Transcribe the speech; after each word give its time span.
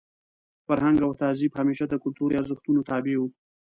فرهنګ 0.67 0.97
او 1.05 1.11
تهذیب 1.21 1.51
همېشه 1.59 1.85
د 1.89 1.93
کلتوري 2.03 2.35
ارزښتونو 2.41 2.79
تابع 2.89 3.15
وو. 3.19 3.27